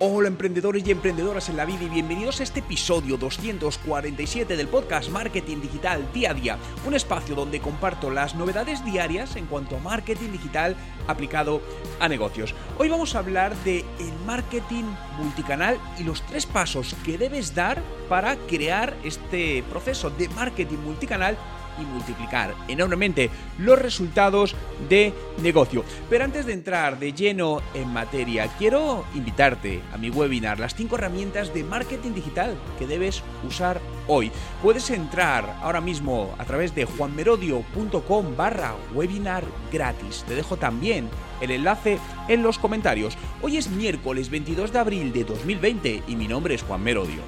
[0.00, 5.10] Hola emprendedores y emprendedoras en la vida y bienvenidos a este episodio 247 del podcast
[5.10, 9.80] Marketing Digital Día a Día, un espacio donde comparto las novedades diarias en cuanto a
[9.80, 10.76] marketing digital
[11.08, 11.60] aplicado
[11.98, 12.54] a negocios.
[12.78, 14.84] Hoy vamos a hablar de el marketing
[15.16, 21.36] multicanal y los tres pasos que debes dar para crear este proceso de marketing multicanal
[21.80, 24.54] y multiplicar enormemente los resultados
[24.88, 25.84] de negocio.
[26.08, 30.96] Pero antes de entrar de lleno en materia, quiero invitarte a mi webinar, las 5
[30.96, 34.30] herramientas de marketing digital que debes usar hoy.
[34.62, 40.24] Puedes entrar ahora mismo a través de juanmerodio.com barra webinar gratis.
[40.26, 41.08] Te dejo también
[41.40, 41.98] el enlace
[42.28, 43.16] en los comentarios.
[43.42, 47.22] Hoy es miércoles 22 de abril de 2020 y mi nombre es Juan Merodio.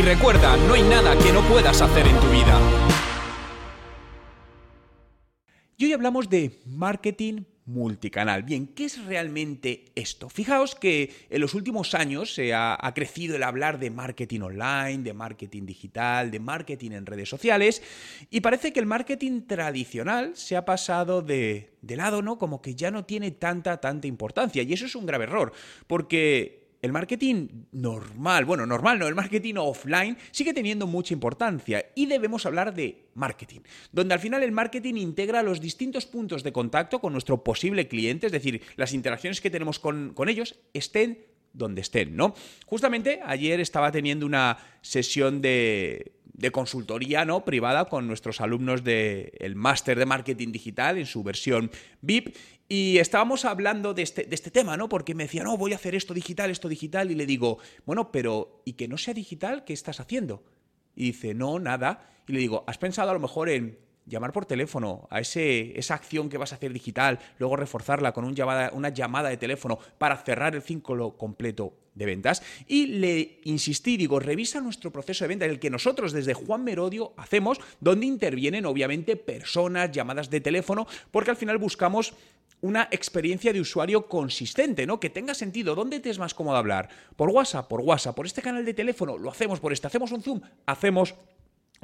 [0.00, 2.58] Y recuerda, no hay nada que no puedas hacer en tu vida.
[5.76, 8.42] Y hoy hablamos de marketing multicanal.
[8.42, 10.30] Bien, ¿qué es realmente esto?
[10.30, 15.12] Fijaos que en los últimos años se ha, crecido el hablar de marketing online, de
[15.12, 17.82] marketing digital, de marketing en redes sociales,
[18.30, 22.38] y parece que el marketing tradicional se ha pasado de, de lado, ¿no?
[22.38, 24.62] Como que ya no tiene tanta, tanta importancia.
[24.62, 25.52] Y eso es un grave error,
[25.86, 32.06] porque el marketing normal, bueno, normal no, el marketing offline sigue teniendo mucha importancia y
[32.06, 33.60] debemos hablar de marketing,
[33.92, 38.26] donde al final el marketing integra los distintos puntos de contacto con nuestro posible cliente,
[38.26, 41.18] es decir, las interacciones que tenemos con, con ellos estén
[41.52, 42.34] donde estén, ¿no?
[42.66, 47.44] Justamente ayer estaba teniendo una sesión de, de consultoría ¿no?
[47.44, 52.34] privada con nuestros alumnos del máster de marketing digital en su versión VIP
[52.66, 54.88] y estábamos hablando de este, de este tema, ¿no?
[54.88, 58.12] Porque me decía, no, voy a hacer esto digital, esto digital, y le digo, bueno,
[58.12, 59.64] pero ¿y que no sea digital?
[59.64, 60.44] ¿Qué estás haciendo?
[60.94, 62.08] Y dice, no, nada.
[62.28, 63.76] Y le digo, ¿has pensado a lo mejor en
[64.06, 68.24] llamar por teléfono a ese, esa acción que vas a hacer digital, luego reforzarla con
[68.24, 72.42] un llamada, una llamada de teléfono para cerrar el círculo completo de ventas.
[72.66, 77.12] Y le insistí, digo, revisa nuestro proceso de venta, el que nosotros desde Juan Merodio
[77.16, 82.14] hacemos, donde intervienen obviamente personas, llamadas de teléfono, porque al final buscamos
[82.62, 84.98] una experiencia de usuario consistente, ¿no?
[85.00, 85.74] Que tenga sentido.
[85.74, 86.88] ¿Dónde te es más cómodo hablar?
[87.16, 87.68] ¿Por WhatsApp?
[87.68, 88.16] ¿Por WhatsApp?
[88.16, 89.16] ¿Por este canal de teléfono?
[89.16, 89.86] Lo hacemos por este.
[89.86, 90.40] ¿Hacemos un Zoom?
[90.66, 91.14] Hacemos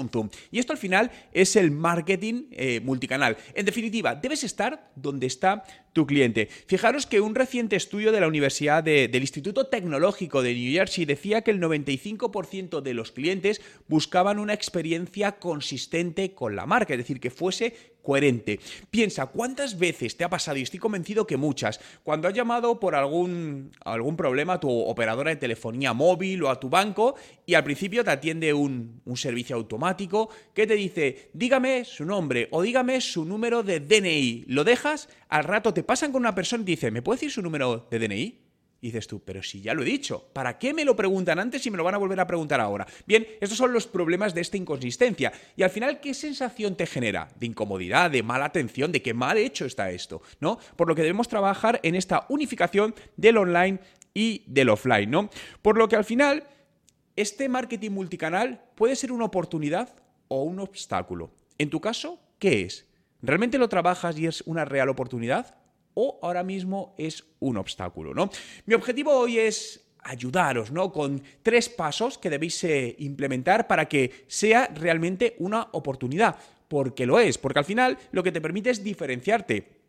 [0.00, 0.30] un Zoom.
[0.50, 3.36] Y esto al final es el marketing eh, multicanal.
[3.54, 6.48] En definitiva, debes estar donde está tu cliente.
[6.66, 11.42] Fijaros que un reciente estudio de la Universidad del Instituto Tecnológico de New Jersey decía
[11.42, 17.20] que el 95% de los clientes buscaban una experiencia consistente con la marca, es decir,
[17.20, 18.60] que fuese coherente.
[18.90, 22.94] Piensa, ¿cuántas veces te ha pasado, y estoy convencido que muchas, cuando has llamado por
[22.94, 27.14] algún, algún problema a tu operadora de telefonía móvil o a tu banco
[27.46, 32.48] y al principio te atiende un, un servicio automático que te dice, dígame su nombre
[32.50, 36.62] o dígame su número de DNI, lo dejas, al rato te pasan con una persona
[36.62, 38.51] y dice, ¿me puede decir su número de DNI?
[38.82, 41.64] Y dices tú, pero si ya lo he dicho, ¿para qué me lo preguntan antes
[41.64, 42.84] y me lo van a volver a preguntar ahora?
[43.06, 45.32] Bien, estos son los problemas de esta inconsistencia.
[45.54, 47.28] Y al final, ¿qué sensación te genera?
[47.38, 50.58] De incomodidad, de mala atención, de que mal hecho está esto, ¿no?
[50.74, 53.78] Por lo que debemos trabajar en esta unificación del online
[54.14, 55.30] y del offline, ¿no?
[55.62, 56.42] Por lo que al final,
[57.14, 59.94] este marketing multicanal puede ser una oportunidad
[60.26, 61.30] o un obstáculo.
[61.56, 62.88] En tu caso, ¿qué es?
[63.20, 65.61] ¿Realmente lo trabajas y es una real oportunidad?
[65.94, 68.30] O ahora mismo es un obstáculo, ¿no?
[68.66, 70.92] Mi objetivo hoy es ayudaros, ¿no?
[70.92, 76.36] Con tres pasos que debéis eh, implementar para que sea realmente una oportunidad,
[76.68, 79.80] porque lo es, porque al final lo que te permite es diferenciarte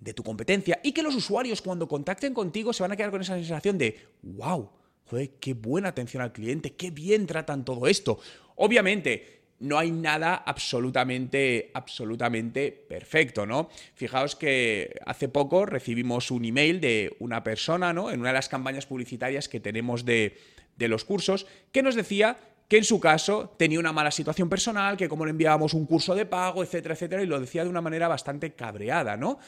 [0.00, 3.22] de tu competencia y que los usuarios cuando contacten contigo se van a quedar con
[3.22, 4.70] esa sensación de, wow,
[5.06, 8.18] joder, qué buena atención al cliente, qué bien tratan todo esto.
[8.56, 13.70] Obviamente, no hay nada absolutamente, absolutamente perfecto, ¿no?
[13.94, 18.10] Fijaos que hace poco recibimos un email de una persona, ¿no?
[18.10, 20.38] En una de las campañas publicitarias que tenemos de,
[20.76, 22.36] de los cursos, que nos decía
[22.68, 26.14] que en su caso tenía una mala situación personal, que como le enviábamos un curso
[26.14, 29.38] de pago, etcétera, etcétera, y lo decía de una manera bastante cabreada, ¿no?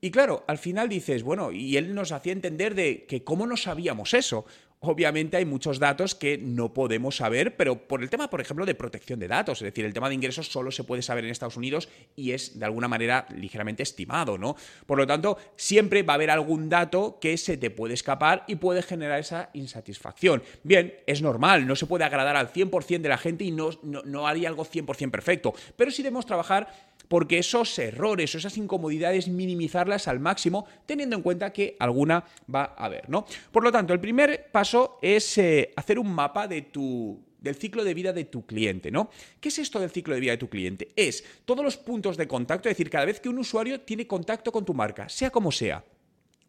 [0.00, 3.56] Y claro, al final dices, bueno, y él nos hacía entender de que cómo no
[3.56, 4.46] sabíamos eso.
[4.82, 8.74] Obviamente hay muchos datos que no podemos saber, pero por el tema, por ejemplo, de
[8.74, 11.58] protección de datos, es decir, el tema de ingresos solo se puede saber en Estados
[11.58, 14.56] Unidos y es de alguna manera ligeramente estimado, ¿no?
[14.86, 18.54] Por lo tanto, siempre va a haber algún dato que se te puede escapar y
[18.54, 20.42] puede generar esa insatisfacción.
[20.62, 24.00] Bien, es normal, no se puede agradar al 100% de la gente y no, no,
[24.04, 29.26] no haría algo 100% perfecto, pero sí debemos trabajar porque esos errores o esas incomodidades
[29.26, 32.24] minimizarlas al máximo, teniendo en cuenta que alguna
[32.54, 33.26] va a haber, ¿no?
[33.50, 37.82] Por lo tanto, el primer paso es eh, hacer un mapa de tu del ciclo
[37.82, 39.10] de vida de tu cliente, ¿no?
[39.40, 40.90] ¿Qué es esto del ciclo de vida de tu cliente?
[40.94, 44.52] Es todos los puntos de contacto, es decir, cada vez que un usuario tiene contacto
[44.52, 45.82] con tu marca, sea como sea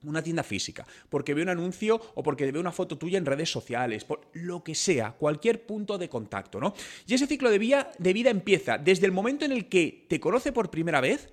[0.04, 3.52] una tienda física, porque ve un anuncio o porque ve una foto tuya en redes
[3.52, 6.74] sociales, por lo que sea, cualquier punto de contacto, ¿no?
[7.08, 10.20] Y ese ciclo de vida, de vida empieza desde el momento en el que te
[10.20, 11.30] conoce por primera vez,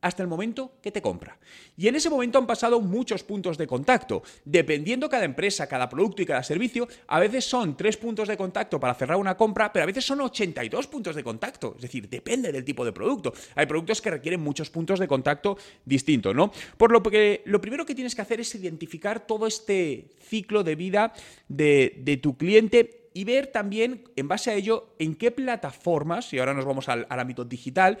[0.00, 1.38] hasta el momento que te compra.
[1.76, 4.22] Y en ese momento han pasado muchos puntos de contacto.
[4.44, 8.80] Dependiendo cada empresa, cada producto y cada servicio, a veces son tres puntos de contacto
[8.80, 11.74] para cerrar una compra, pero a veces son 82 puntos de contacto.
[11.76, 13.32] Es decir, depende del tipo de producto.
[13.54, 16.52] Hay productos que requieren muchos puntos de contacto distintos, ¿no?
[16.76, 20.76] Por lo que lo primero que tienes que hacer es identificar todo este ciclo de
[20.76, 21.12] vida
[21.48, 26.54] de, tu cliente y ver también, en base a ello, en qué plataformas, y ahora
[26.54, 27.98] nos vamos al, al ámbito digital,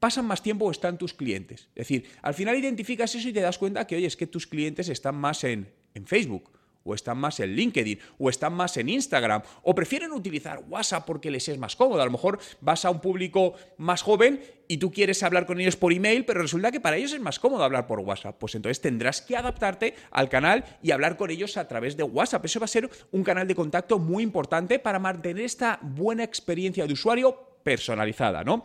[0.00, 1.68] pasan más tiempo o están tus clientes.
[1.74, 4.46] Es decir, al final identificas eso y te das cuenta que, oye, es que tus
[4.46, 6.50] clientes están más en, en Facebook
[6.84, 11.30] o están más en LinkedIn, o están más en Instagram, o prefieren utilizar WhatsApp porque
[11.30, 12.00] les es más cómodo.
[12.00, 15.76] A lo mejor vas a un público más joven y tú quieres hablar con ellos
[15.76, 18.38] por email, pero resulta que para ellos es más cómodo hablar por WhatsApp.
[18.38, 22.44] Pues entonces tendrás que adaptarte al canal y hablar con ellos a través de WhatsApp.
[22.44, 26.86] Eso va a ser un canal de contacto muy importante para mantener esta buena experiencia
[26.86, 28.64] de usuario personalizada, ¿no?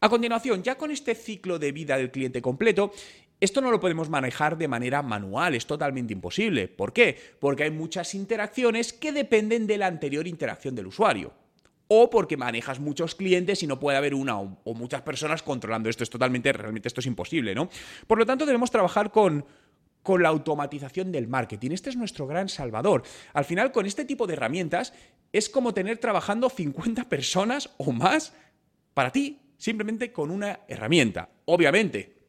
[0.00, 2.92] A continuación, ya con este ciclo de vida del cliente completo,
[3.40, 6.68] esto no lo podemos manejar de manera manual, es totalmente imposible.
[6.68, 7.16] ¿Por qué?
[7.38, 11.32] Porque hay muchas interacciones que dependen de la anterior interacción del usuario.
[11.88, 16.04] O porque manejas muchos clientes y no puede haber una o, muchas personas controlando esto.
[16.04, 17.68] Es totalmente, realmente esto es imposible, ¿no?
[18.06, 19.44] Por lo tanto, debemos trabajar con,
[20.02, 21.70] con la automatización del marketing.
[21.72, 23.02] Este es nuestro gran salvador.
[23.32, 24.92] Al final, con este tipo de herramientas,
[25.32, 28.32] es como tener trabajando 50 personas o más
[28.94, 31.28] para ti simplemente con una herramienta.
[31.44, 32.19] Obviamente,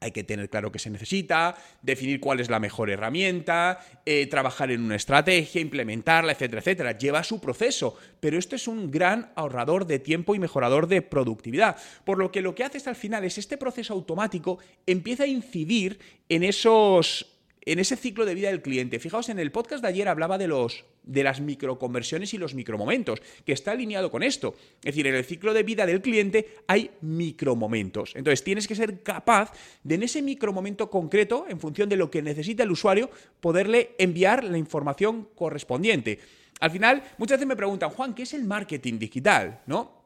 [0.00, 4.70] hay que tener claro qué se necesita, definir cuál es la mejor herramienta, eh, trabajar
[4.70, 6.98] en una estrategia, implementarla, etcétera, etcétera.
[6.98, 11.76] Lleva su proceso, pero esto es un gran ahorrador de tiempo y mejorador de productividad.
[12.04, 15.98] Por lo que lo que haces al final es este proceso automático empieza a incidir
[16.30, 17.36] en esos
[17.66, 18.98] en ese ciclo de vida del cliente.
[18.98, 23.20] Fijaos, en el podcast de ayer hablaba de los de las microconversiones y los micromomentos,
[23.44, 24.54] que está alineado con esto.
[24.78, 28.14] Es decir, en el ciclo de vida del cliente hay micromomentos.
[28.14, 29.52] Entonces, tienes que ser capaz
[29.82, 33.10] de en ese micromomento concreto, en función de lo que necesita el usuario,
[33.40, 36.20] poderle enviar la información correspondiente.
[36.60, 39.62] Al final, muchas veces me preguntan, Juan, ¿qué es el marketing digital?
[39.66, 40.00] ¿No?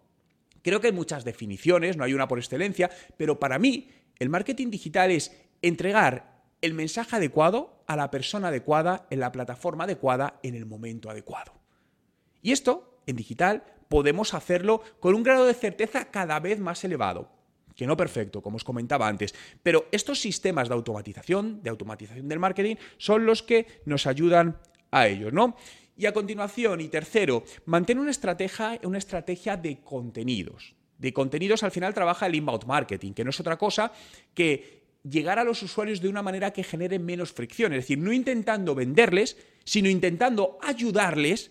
[0.63, 4.71] Creo que hay muchas definiciones, no hay una por excelencia, pero para mí el marketing
[4.71, 10.55] digital es entregar el mensaje adecuado a la persona adecuada en la plataforma adecuada en
[10.55, 11.53] el momento adecuado.
[12.43, 17.31] Y esto, en digital, podemos hacerlo con un grado de certeza cada vez más elevado.
[17.75, 22.39] Que no perfecto, como os comentaba antes, pero estos sistemas de automatización, de automatización del
[22.39, 24.59] marketing, son los que nos ayudan
[24.91, 25.57] a ello, ¿no?
[25.97, 30.75] Y a continuación, y tercero, mantén una estrategia, una estrategia de contenidos.
[30.99, 33.93] De contenidos al final trabaja el inbound marketing, que no es otra cosa
[34.35, 37.73] que llegar a los usuarios de una manera que genere menos fricción.
[37.73, 41.51] Es decir, no intentando venderles, sino intentando ayudarles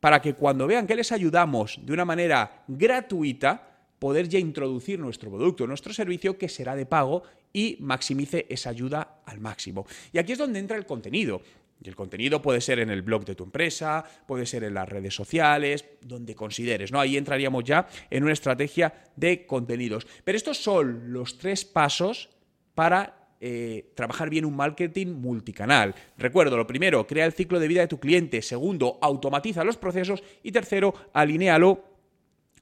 [0.00, 3.68] para que cuando vean que les ayudamos de una manera gratuita,
[3.98, 7.22] poder ya introducir nuestro producto, nuestro servicio que será de pago
[7.52, 9.86] y maximice esa ayuda al máximo.
[10.12, 11.40] Y aquí es donde entra el contenido.
[11.84, 14.88] Y el contenido puede ser en el blog de tu empresa, puede ser en las
[14.88, 17.00] redes sociales, donde consideres, ¿no?
[17.00, 20.06] Ahí entraríamos ya en una estrategia de contenidos.
[20.22, 22.28] Pero estos son los tres pasos
[22.74, 25.94] para eh, trabajar bien un marketing multicanal.
[26.16, 28.40] Recuerdo, lo primero, crea el ciclo de vida de tu cliente.
[28.40, 30.22] Segundo, automatiza los procesos.
[30.42, 31.91] Y tercero, alinéalo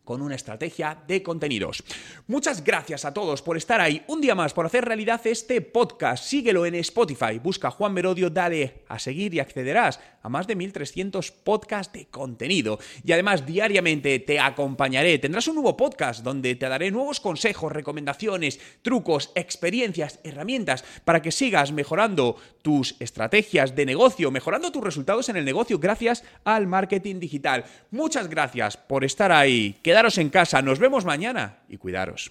[0.05, 1.85] con una estrategia de contenidos.
[2.27, 6.25] Muchas gracias a todos por estar ahí un día más, por hacer realidad este podcast.
[6.25, 11.31] Síguelo en Spotify, busca Juan Merodio, dale a seguir y accederás a más de 1300
[11.31, 12.79] podcasts de contenido.
[13.05, 15.19] Y además, diariamente te acompañaré.
[15.19, 21.33] Tendrás un nuevo podcast donde te daré nuevos consejos, recomendaciones, trucos, experiencias, herramientas para que
[21.33, 27.21] sigas mejorando tus estrategias de negocio, mejorando tus resultados en el negocio gracias al marketing
[27.21, 27.65] digital.
[27.91, 32.31] Muchas gracias por estar ahí quedaros en casa, nos vemos mañana y cuidaros.